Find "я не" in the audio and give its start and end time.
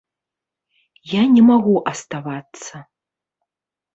1.11-1.43